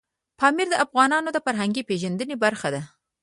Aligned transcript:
پامیر 0.39 0.67
د 0.71 0.75
افغانانو 0.85 1.29
د 1.33 1.37
فرهنګي 1.45 1.83
پیژندنې 1.89 2.35
برخه 2.43 2.69
ده. 2.75 2.81